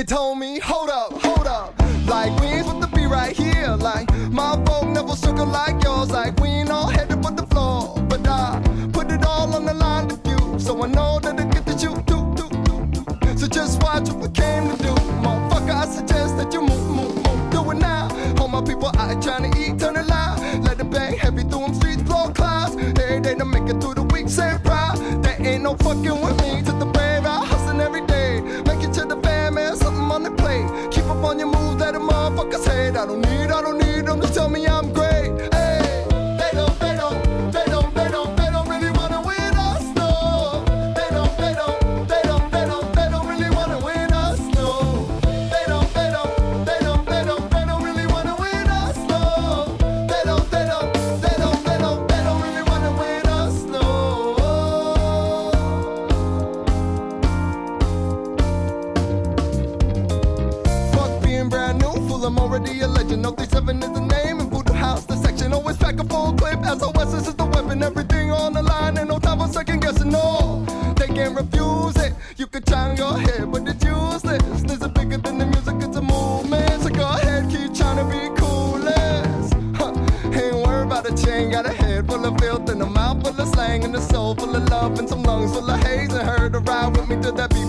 [0.00, 1.78] They told me, hold up, hold up.
[2.06, 3.76] Like we ain't supposed to be right here.
[3.76, 6.10] Like my folk never circle like yours.
[6.10, 7.94] Like we ain't all headed for the floor.
[8.08, 8.62] But I
[8.94, 10.58] put it all on the line with you.
[10.58, 13.36] So I know that I get to you do, too, too, too.
[13.36, 14.94] So just watch what we came to do.
[15.20, 17.50] Motherfucker, I suggest that you move, move, move.
[17.50, 18.08] Do it now.
[18.40, 20.64] All my people out trying to eat, turn it loud.
[20.64, 22.74] Let it bang heavy through them streets, blow clouds.
[22.74, 24.96] Every day to make it through the week, say proud.
[25.22, 26.50] There ain't no fucking with me.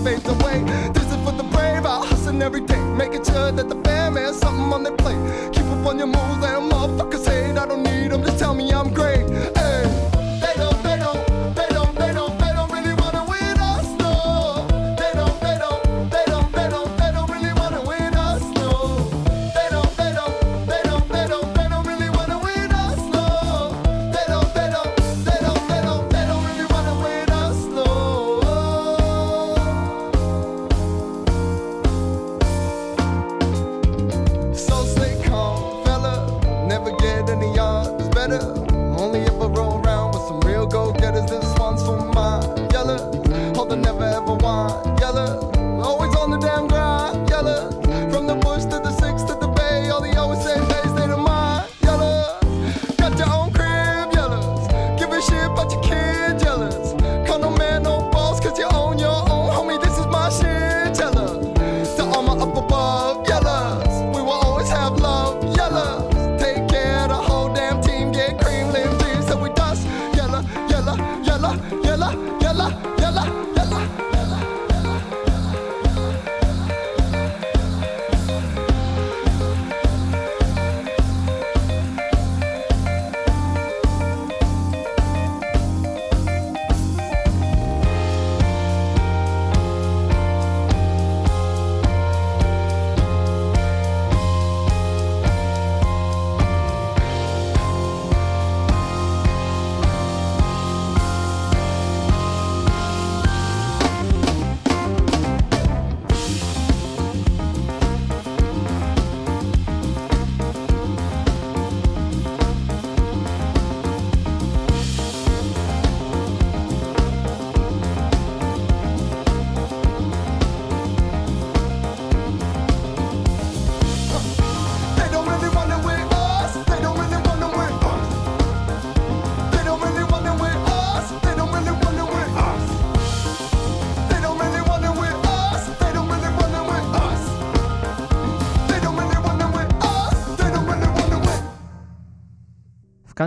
[0.02, 0.62] fades away.
[0.92, 4.38] This is for the brave, I hustle every day, making sure that the fam has
[4.38, 5.20] something on their plate.
[5.52, 7.11] Keep up on your moves, and motherfucker.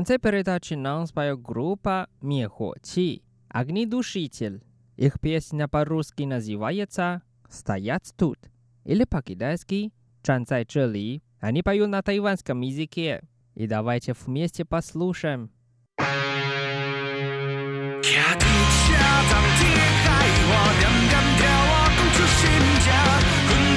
[0.05, 4.61] конце передачи нам споет группа Мехочи «Огнедушитель».
[4.97, 8.37] Их песня по-русски называется «Стоять тут»
[8.83, 9.91] или по-китайски
[10.21, 11.23] «Чанцай Чели».
[11.39, 13.23] Они поют на тайванском языке.
[13.55, 15.49] И давайте вместе послушаем.
[22.41, 22.51] 心
[22.83, 22.91] 跳，
[23.47, 23.74] 滚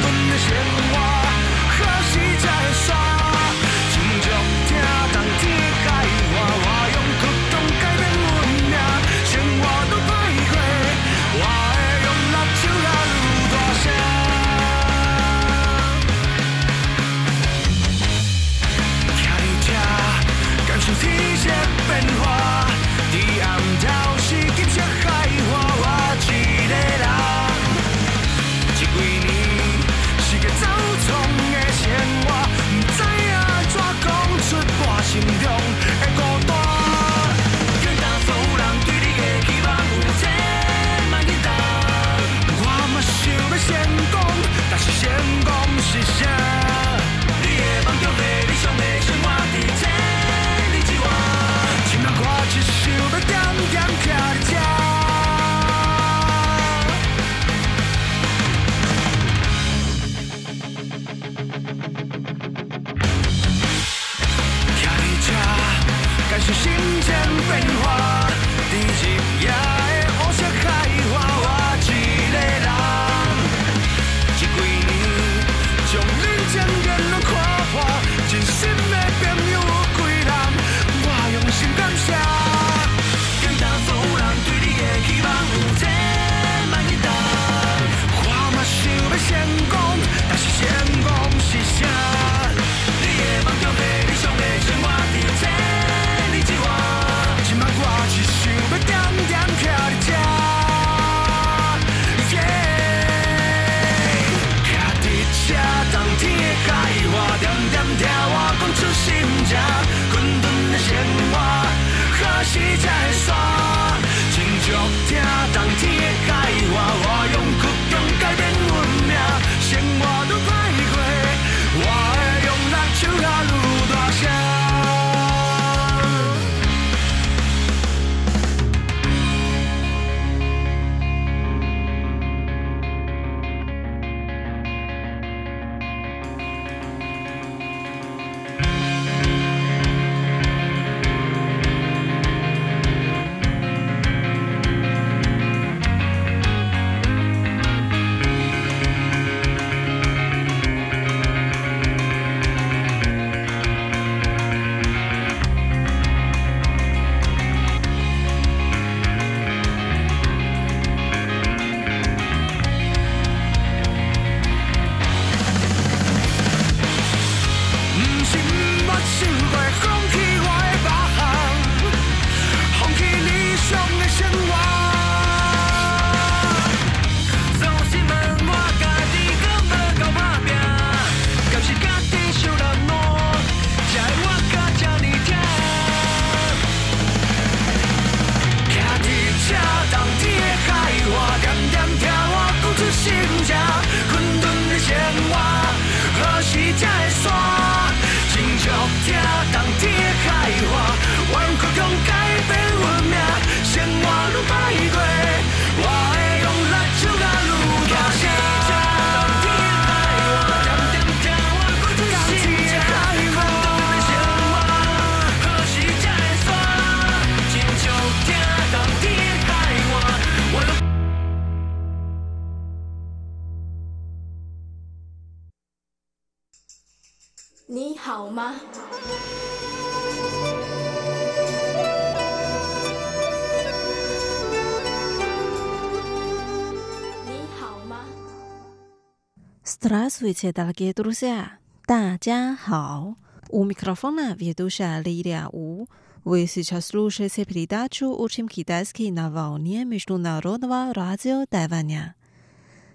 [240.17, 241.59] Здравствуйте, дорогие друзья!
[241.86, 243.15] 大家好!
[243.49, 245.86] У микрофона ведущая Лилия У.
[246.23, 252.15] Вы сейчас слушаете передачу «Учим китайский на волне Международного радио Тайваня».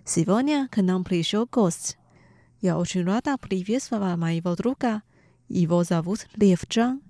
[0.05, 1.97] Сегодня к нам пришел гость.
[2.61, 5.03] Я очень рада приветствовать моего друга.
[5.49, 7.01] Его зовут Лев Чжан.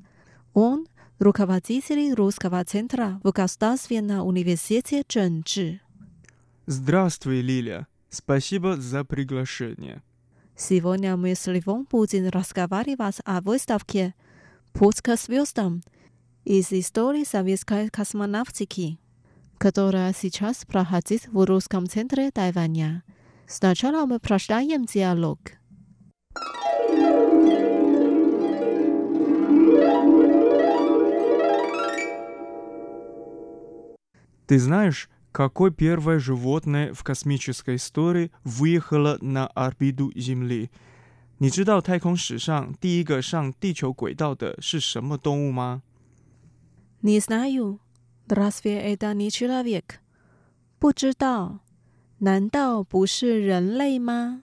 [0.53, 0.87] Он
[1.19, 5.81] руководитель Русского центра в Государственном университете Чжэнчжи.
[6.67, 7.87] Здравствуй, Лиля.
[8.14, 10.04] Спасибо за приглашение.
[10.56, 14.14] Сегодня мы с Львом будем разговаривать о выставке
[14.72, 15.82] «Путь к звездам»
[16.44, 19.00] из истории советской космонавтики,
[19.58, 23.02] которая сейчас проходит в Русском центре Тайваня.
[23.48, 25.40] Сначала мы прочитаем диалог.
[34.46, 40.71] Ты знаешь, какое первое животное в космической истории выехало на орбиту Земли?
[41.39, 45.83] 你知道太空史上第一个上地球轨道的是什么动物吗？
[47.03, 47.79] Не знаю.
[48.27, 50.01] Разве это не человек?
[50.79, 51.61] 不知道。
[52.19, 54.43] 难道不是人类吗？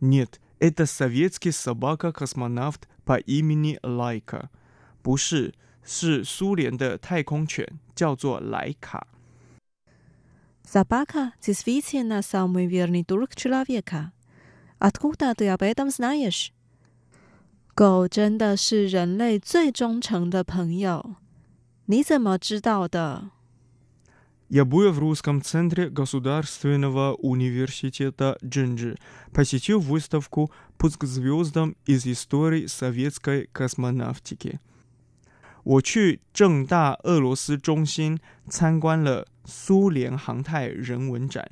[0.00, 4.50] Нет, это советский собака-космонавт по имени Лайка.
[5.02, 5.52] 不是，
[5.84, 9.08] 是苏联的太空犬，叫做莱卡。
[10.66, 14.12] Собака действительно самый верный друг человека.
[14.78, 16.52] Откуда ты об этом знаешь?
[17.74, 21.16] 狗真的是人类最忠诚的朋友。
[21.86, 23.30] 你怎么知道的？
[24.48, 28.98] Я был в русском центре Государственного университета Джинджи,
[29.32, 34.60] посетил выставку «Путь к звездам из истории советской космонавтики».
[35.66, 38.18] 我去正大俄罗斯中心
[38.48, 41.50] 参观了苏联航太人文展。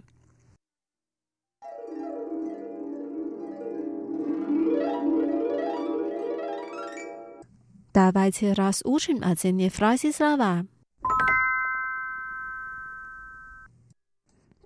[7.93, 10.65] Давайте разучим отдельные фразы слова.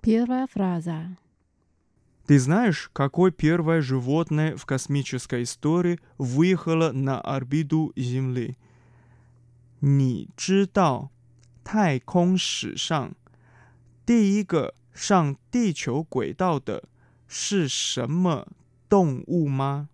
[0.01, 1.17] Первая фраза.
[2.27, 8.57] Ты знаешь, какое первое животное в космической истории выехало на орбиту Земли?
[9.79, 11.11] 你知道
[11.63, 13.13] 太空史上
[14.05, 16.87] 第一个上地球轨道的
[17.27, 18.47] 是什么
[18.87, 19.89] 动物吗？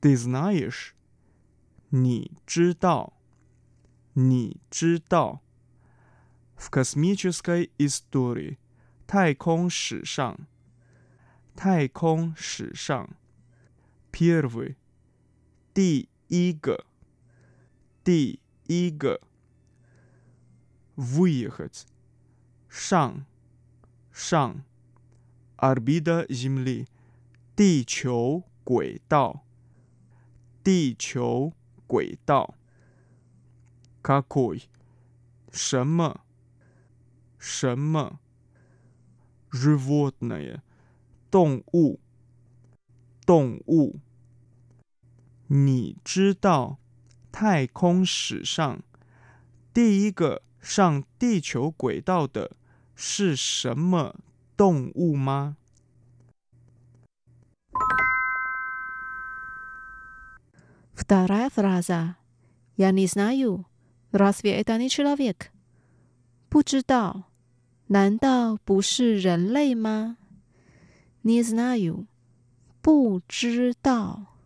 [0.00, 0.90] Ты знаешь？
[1.90, 3.14] 你知道？
[4.14, 5.40] 你知道？
[6.56, 8.58] В космической истории
[9.06, 10.46] 太空史上。
[11.54, 13.10] 太空史上，
[14.10, 14.76] первый
[15.74, 16.86] 第一个，
[18.02, 19.20] 第 一个，
[20.96, 21.84] выехать
[22.68, 23.24] 上
[24.10, 24.64] 上，
[25.56, 26.86] орбита Земли
[27.54, 29.44] 地球轨道，
[30.62, 31.52] 地球
[31.86, 32.54] 轨道，
[34.02, 34.68] какой
[35.50, 36.24] 什么
[37.38, 38.20] 什么，
[39.50, 40.62] животное
[41.30, 42.00] 动物，
[43.26, 44.00] 动物。
[45.48, 46.78] 你知道
[47.36, 48.82] 太空史上
[49.72, 52.52] 第一个上地球轨道的
[52.94, 54.14] 是什么
[54.56, 55.56] 动物吗？
[60.94, 62.16] Вторая фраза.
[62.76, 63.64] Я не знаю.
[64.12, 65.50] Разве это не человек?
[66.48, 67.24] 不知道。
[67.88, 70.16] 难道不是人类吗？
[71.22, 72.06] Не знаю，
[72.80, 74.38] 不知道，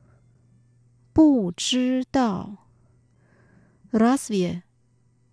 [1.12, 2.66] 不知道。
[3.90, 4.62] Разве？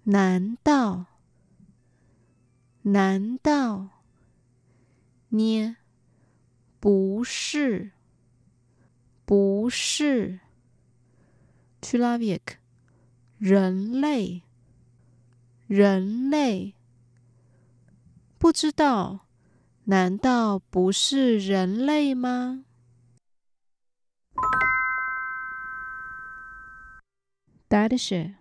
[0.03, 1.05] 难道？
[2.83, 4.03] 难道？
[5.29, 5.77] 捏？
[6.79, 7.91] 不是，
[9.25, 10.39] 不是。
[11.81, 12.59] Человек，
[13.37, 14.43] 人类，
[15.67, 16.75] 人类。
[18.37, 19.27] 不知道。
[19.85, 22.63] 难道不是人类吗？
[27.67, 28.35] Дальше.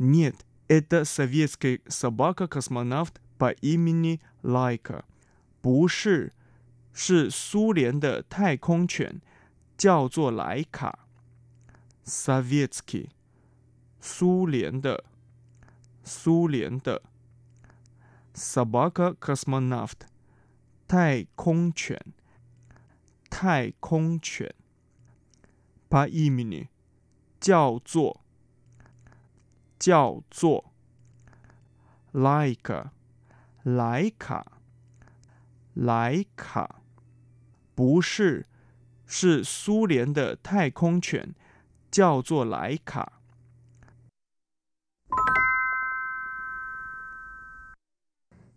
[0.00, 5.04] Нет, это советский собака-космонавт по имени Лайка.
[5.62, 6.32] 不是，
[6.92, 9.20] 是苏联的太空犬，
[9.76, 11.06] 叫做莱卡。
[12.04, 13.08] Советский，
[14.00, 15.04] 苏联的，
[16.04, 17.02] 苏联的。
[18.34, 20.06] Собака-космонавт，
[20.86, 21.98] 太空犬，
[23.30, 24.54] 太空犬。
[25.88, 26.68] по имени，
[27.40, 28.20] 叫做，
[29.80, 30.72] 叫做
[32.12, 32.92] 莱卡，
[33.62, 34.44] 莱卡，
[35.74, 36.82] 莱卡，
[37.74, 38.46] 不是，
[39.06, 41.34] 是苏联的太空犬，
[41.90, 43.12] 叫做莱卡。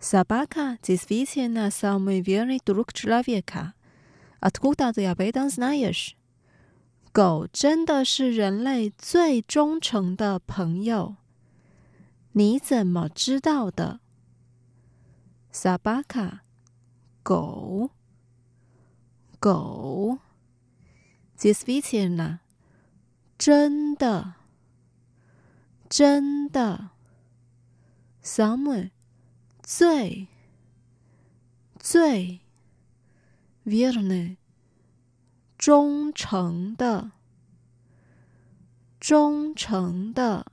[0.02, 3.74] Собака действительно самый верный друг человека.
[4.40, 6.16] Откуда ты об этом знаешь?
[7.14, 11.16] 狗真的是人类最忠诚的朋友。
[12.34, 14.00] 你怎么知道的？
[15.52, 16.40] Собака，
[17.24, 17.90] 狗，
[19.40, 20.20] 狗。
[21.38, 22.40] Действительно，
[23.38, 24.36] 真的，
[25.90, 26.92] 真的。
[28.24, 28.92] Самый。
[29.64, 30.28] 最
[31.78, 32.40] 最
[33.64, 34.38] верный
[35.64, 37.12] 忠诚的
[39.00, 40.46] 忠诚的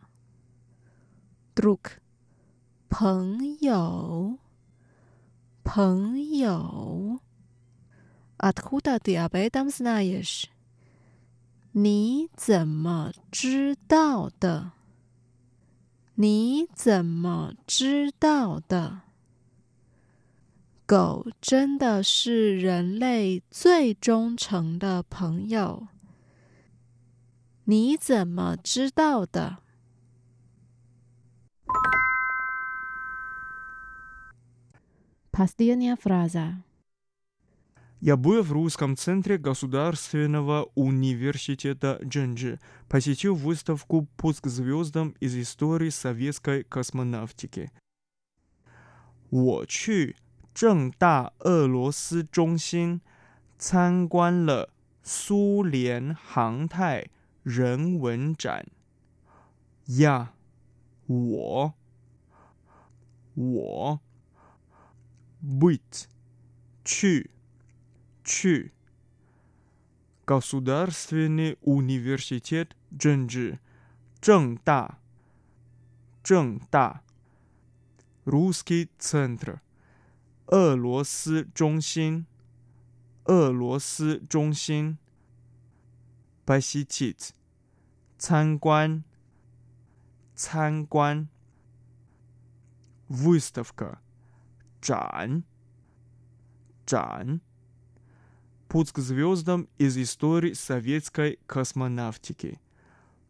[1.54, 1.98] друг
[2.88, 4.38] 朋友
[5.64, 7.20] 朋友
[8.38, 10.46] откуда ты об этом знаешь
[11.72, 14.72] 你怎么知道的？
[16.14, 19.02] 你怎么知道的？
[20.90, 25.88] 狗真的是人类最忠诚的朋友。
[27.64, 29.58] 你怎么知道的？
[35.32, 36.62] Последняя фраза.
[38.00, 45.90] Я был в русском центре Государственного университета Дженджи, посетил выставку «Пуск к звездам из истории
[45.90, 47.70] советской космонавтики».
[49.30, 50.14] 我去
[50.54, 53.00] 正大俄罗斯中心
[53.58, 54.72] 参观了
[55.02, 57.06] 苏联航太
[57.42, 58.66] 人文展。
[59.86, 60.34] 呀，
[61.06, 61.74] 我，
[63.34, 64.00] 我，
[65.42, 66.04] быть，
[66.84, 67.30] 去。
[68.28, 68.72] 去
[70.26, 73.60] Государственный университет Дженджи
[74.20, 74.98] 正大
[76.24, 77.04] 正大
[78.24, 79.60] Русский центр
[80.50, 82.26] 俄罗斯中心
[83.24, 84.98] 俄罗斯中心
[86.44, 87.30] Посетить
[88.18, 89.02] 参观
[90.34, 91.28] 参观
[93.08, 93.98] Выставка
[94.80, 95.42] 展
[96.84, 97.40] 展
[98.68, 102.58] Путь к звездам из истории советской космонавтики.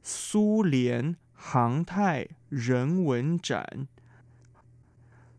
[0.03, 3.87] 苏联航太人文展。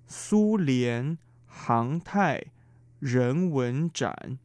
[0.08, 1.18] 苏联
[1.55, 2.47] 航太
[2.99, 4.39] 人文展，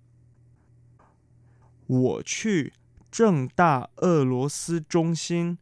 [1.88, 2.74] 我去
[3.10, 5.58] 正大俄罗斯中心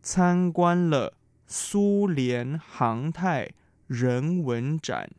[0.00, 1.14] 参观了
[1.46, 3.50] 苏联航太
[3.88, 5.10] 人文展。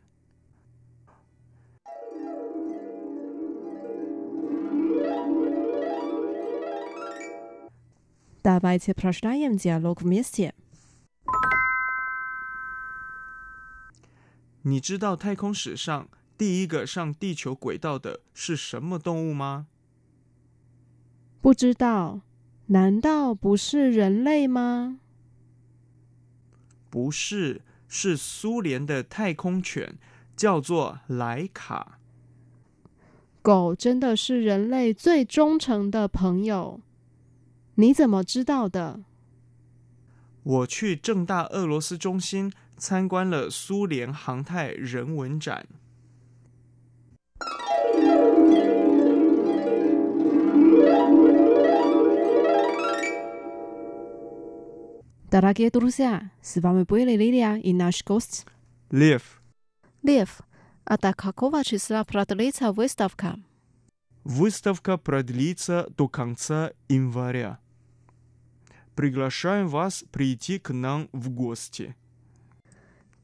[8.42, 10.52] Давайте пошлём за логомище
[14.68, 19.68] 你知道太空史上第一个上地球轨道的是什么动物吗？
[21.40, 22.22] 不知道，
[22.66, 24.98] 难道不是人类吗？
[26.90, 29.96] 不是，是苏联的太空犬，
[30.36, 32.00] 叫做莱卡。
[33.40, 36.80] 狗真的是人类最忠诚的朋友。
[37.76, 39.04] 你怎么知道的？
[40.42, 45.65] 我去正大俄罗斯中心参观了苏联航太人文展。
[55.31, 58.45] Дорогие друзья, с вами были Лилия и наш гость
[58.91, 59.41] Лев.
[60.03, 60.41] Лев,
[60.83, 63.39] а до какого числа продлится выставка?
[64.25, 67.59] Выставка продлится до конца января.
[68.93, 71.95] Приглашаем вас прийти к нам в гости.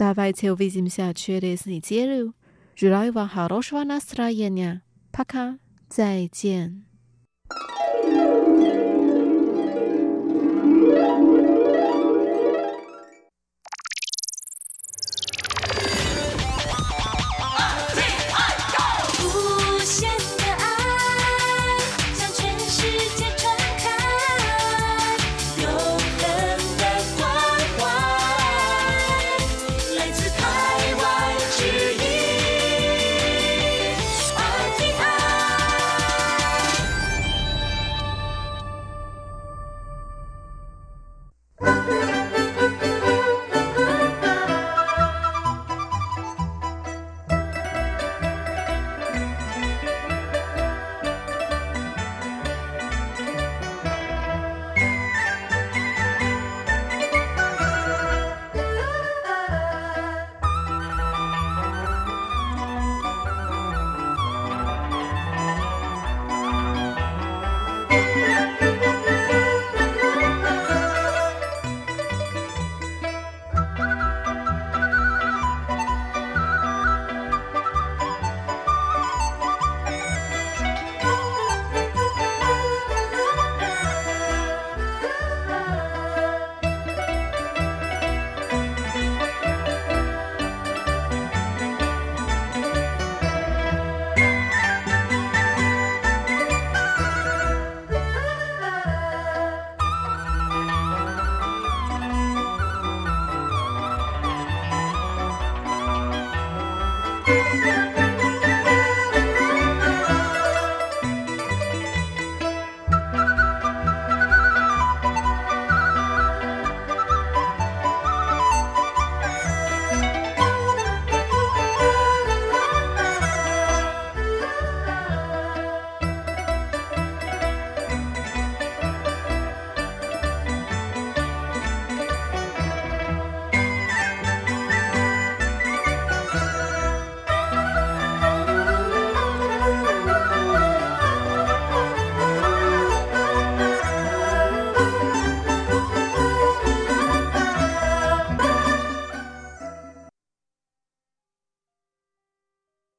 [0.02, 2.34] Давайте увидимся через неделю.
[2.74, 4.82] Желаю вам хорошего настроения.
[5.12, 5.60] Пока.
[5.88, 6.84] 再见。